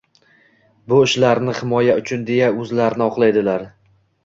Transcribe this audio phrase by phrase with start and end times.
[0.93, 3.71] Bu ishlarini “himoya uchun”, deya o‘zlarini oqlaydilar.